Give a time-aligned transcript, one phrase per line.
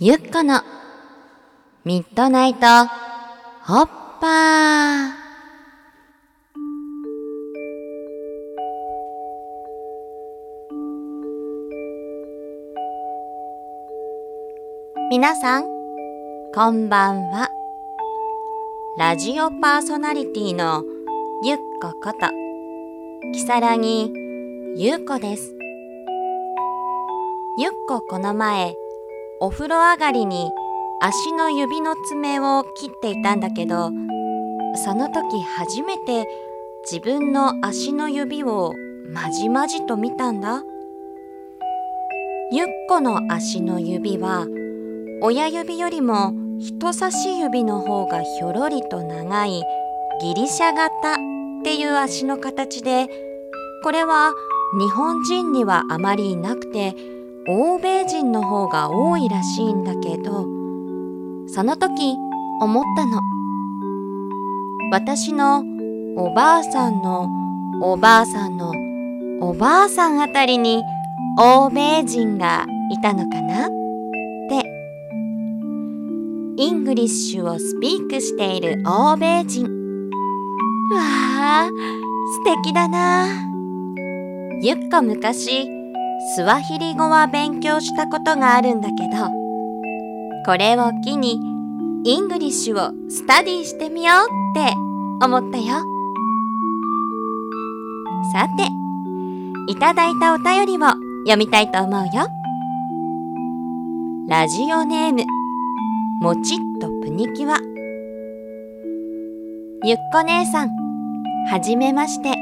[0.00, 0.62] ゆっこの
[1.84, 2.60] ミッドナイト
[3.64, 3.86] ホッ
[4.20, 5.10] パー。
[15.10, 15.64] 皆さん
[16.54, 17.48] こんばんは。
[18.98, 20.84] ラジオパーソナリティの
[21.42, 22.28] ゆっここと
[23.32, 24.12] きさらぎ
[24.76, 25.52] ゆうこです。
[27.58, 28.76] ゆっここの前
[29.40, 30.50] お風呂上がりに
[31.00, 33.90] 足の指の爪を切っていたんだけど
[34.84, 36.26] その時初めて
[36.90, 38.74] 自分の足の指を
[39.12, 40.62] まじまじと見たんだ。
[42.50, 44.46] ゆっこの足の指は
[45.20, 49.62] 親指よりも人差し指の方がひょろりと長い
[50.22, 51.16] ギリシャ型っ
[51.62, 53.06] ていう足の形で
[53.84, 54.32] これは
[54.80, 56.94] 日本人にはあまりいなくて
[57.50, 60.46] 欧米人の方が多いらしいんだけど
[61.48, 62.16] その時
[62.60, 63.22] 思ったの。
[64.90, 65.62] 私の
[66.16, 67.28] おばあさんの
[67.82, 68.72] おばあさんの
[69.40, 70.82] おばあさんあたりに
[71.38, 73.66] 欧米人がいたのかな？
[73.66, 73.74] って。
[76.56, 79.64] English を speak している欧米人。
[79.64, 81.68] わあ
[82.44, 83.28] 素敵だな
[84.62, 85.77] ゆっこ昔
[86.20, 89.30] スワヒリ語は勉強したことがあるんだけど
[90.44, 91.40] これを機に
[92.04, 94.74] English を study してみようって
[95.24, 95.84] 思ったよ。
[98.32, 98.64] さて
[99.70, 100.80] いただいたお便りを
[101.26, 102.28] 読みたいと思うよ。
[104.28, 105.24] ラジオネーム
[106.20, 107.58] もちっとプニキュア
[109.84, 110.70] ゆっこ姉さん
[111.50, 112.37] はじめまして。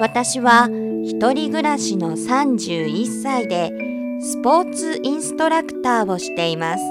[0.00, 0.66] 私は
[1.04, 3.70] 一人暮らしの31歳で
[4.22, 6.84] スポーツインストラクターをしています。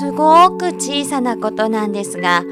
[0.00, 2.42] すごく小さなことなんですが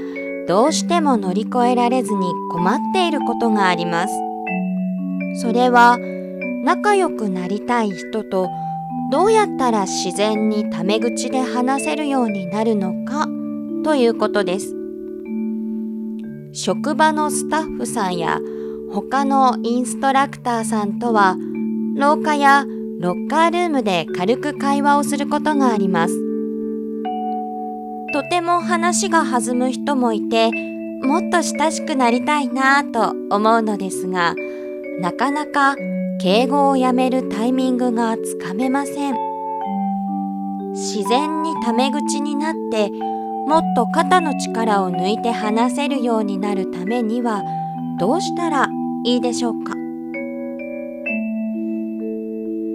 [0.46, 4.14] どうしても乗り越えられずに困っていることがあります。
[5.42, 5.98] それは
[6.62, 8.48] 仲良くなりたい人と
[9.10, 13.26] どうやったら自然にタメ口で話せるようになるのか
[13.82, 14.76] ということです。
[16.52, 18.38] 職場のスタッフさんや
[18.92, 21.36] 他のインストラクターさんとは
[21.96, 22.64] 廊下や
[23.00, 26.14] ロッカールームで軽く会話をすることがあります。
[28.12, 30.50] とても話が弾む人もいて
[31.02, 34.34] もっと親しくなりたいなぁと思うのですが
[35.00, 35.76] なかなか
[36.20, 39.14] 敬語をやめるタイミングがつかめません。
[40.72, 42.90] 自然にタメ口になって
[43.46, 47.42] もっと肩の力を抜いて話せるようになるためには
[47.98, 48.68] どうしたら
[49.08, 49.74] いいでしょうか？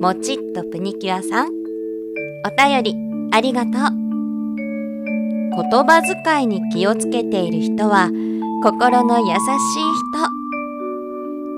[0.01, 1.51] もちっとプニキュアさんお
[2.57, 2.95] 便り
[3.31, 3.71] ありがとう。
[3.71, 3.83] 言
[5.85, 8.09] 葉遣いに気をつけている人は
[8.63, 9.35] 心の優しい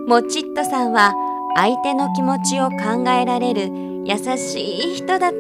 [0.08, 0.10] 人。
[0.10, 1.14] もちっとさんは
[1.56, 3.72] 相手の気持ちを考えられる
[4.04, 5.38] 優しい人だと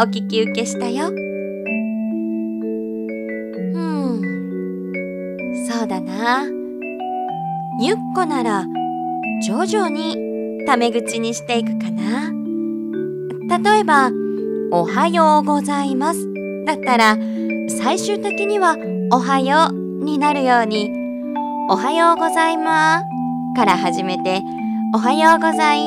[0.00, 1.06] お聞き受けしたよ。
[1.06, 1.12] う
[3.78, 4.20] ん。
[5.68, 6.48] そうだな。
[7.80, 8.66] ゆっこなら
[9.46, 10.16] 徐々に
[10.66, 12.30] タメ口にしていくかな。
[13.58, 14.10] 例えば
[14.72, 16.28] 「おはようございます」
[16.66, 17.16] だったら
[17.80, 18.76] 最終的には
[19.10, 19.74] 「おはよう」
[20.04, 20.90] になるように
[21.70, 23.04] 「おはようございます」
[23.56, 24.42] から始めて
[24.94, 25.80] 「おはようござい」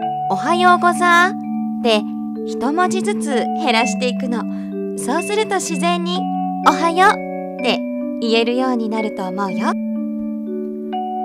[0.30, 1.32] 「おはようござ」
[1.80, 2.02] って
[2.46, 4.42] 一文字ずつ減らしていくの。
[4.96, 6.20] そうすると自然に
[6.68, 7.10] 「おはよう」
[7.60, 7.80] って
[8.20, 9.83] 言えるようになると思うよ。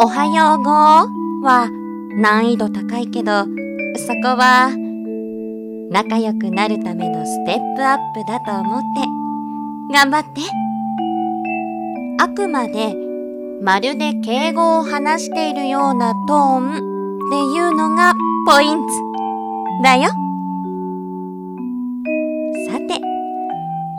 [0.02, 0.72] おはよう語
[1.46, 1.70] は
[2.16, 4.72] 難易度高いけどそこは
[5.92, 9.94] 仲良くなるためのステップアップだと思って。
[9.94, 10.42] 頑張って。
[12.18, 12.96] あくまで
[13.62, 18.14] まるで敬語を話しているようなトーンっていうのが
[18.48, 18.84] ポイント。
[19.84, 20.04] だよ。
[22.70, 23.02] さて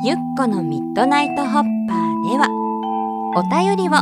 [0.06, 2.48] ゆっこのミッドナイトホッパーでは
[3.36, 3.92] お便りを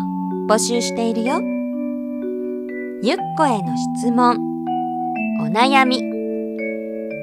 [0.48, 1.57] 募集しているよ。
[3.00, 4.36] ゆっこへの質問。
[5.40, 6.02] お悩み。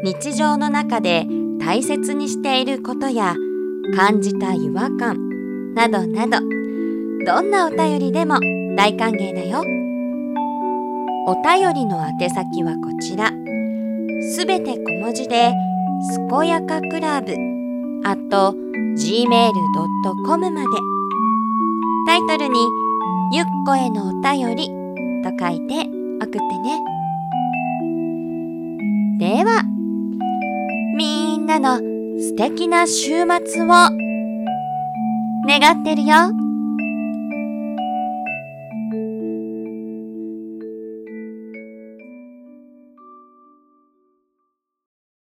[0.06, 1.28] 日常の中で
[1.60, 3.36] 大切にしていることや
[3.94, 5.74] 感じた違和感。
[5.74, 6.38] などなど。
[7.26, 8.40] どんなお便りでも
[8.78, 9.66] 大歓迎だよ。
[11.28, 13.34] お便りの宛先はこちら。
[14.34, 15.52] すべて小文字で
[16.10, 17.34] 「すこやかクラブ」
[18.06, 18.56] あと
[18.98, 20.68] gmail.com まで。
[22.08, 22.60] タイトルに
[23.34, 24.70] 「ゆっこへのお便り」
[25.26, 25.74] と書いて
[26.22, 26.80] 送ってね
[29.18, 29.64] では
[30.96, 31.80] みんなの
[32.20, 33.68] 素敵な週末を
[35.48, 36.45] 願ってるよ。